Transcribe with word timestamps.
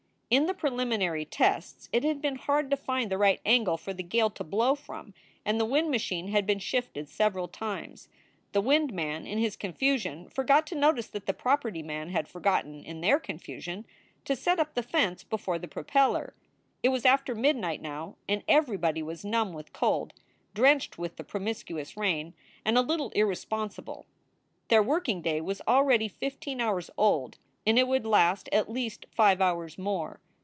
In 0.33 0.45
the 0.45 0.53
preliminary 0.53 1.25
tests 1.25 1.89
it 1.91 2.05
had 2.05 2.21
been 2.21 2.37
hard 2.37 2.69
to 2.69 2.77
find 2.77 3.11
the 3.11 3.17
right 3.17 3.41
angle 3.45 3.75
for 3.75 3.93
the 3.93 4.01
gale 4.01 4.29
to 4.29 4.45
blow 4.45 4.75
from, 4.75 5.13
and 5.43 5.59
the 5.59 5.65
wind 5.65 5.91
machine 5.91 6.29
had 6.29 6.45
been 6.47 6.59
shifted 6.59 7.09
several 7.09 7.49
times. 7.49 8.07
The 8.53 8.61
wind 8.61 8.93
man 8.93 9.27
in 9.27 9.39
his 9.39 9.57
confusion 9.57 10.29
forgot 10.29 10.65
to 10.67 10.75
notice 10.75 11.07
that 11.07 11.25
the 11.25 11.33
property 11.33 11.83
men 11.83 12.11
had 12.11 12.29
forgotten, 12.29 12.81
in 12.85 13.01
their 13.01 13.19
confusion, 13.19 13.85
to 14.23 14.37
set 14.37 14.57
up 14.57 14.73
the 14.73 14.83
fence 14.83 15.25
before 15.25 15.59
the 15.59 15.67
propeller. 15.67 16.33
It 16.81 16.89
was 16.89 17.03
after 17.05 17.35
midnight 17.35 17.81
now 17.81 18.15
and 18.29 18.41
everybody 18.47 19.03
was 19.03 19.25
numb 19.25 19.51
with 19.51 19.73
cold, 19.73 20.13
drenched 20.53 20.97
with 20.97 21.17
the 21.17 21.25
promiscuous 21.25 21.97
rain, 21.97 22.35
and 22.63 22.77
a 22.77 22.81
little 22.81 23.11
irre 23.17 23.35
sponsible. 23.35 24.05
Their 24.69 24.81
working 24.81 25.21
day 25.21 25.41
was 25.41 25.61
already 25.67 26.07
fifteen 26.07 26.61
hours 26.61 26.89
old 26.95 27.37
and 27.67 27.77
it 27.77 27.87
would 27.87 28.07
last 28.07 28.49
at 28.51 28.71
least 28.71 29.05
five 29.11 29.39
hours 29.39 29.77
more. 29.77 30.19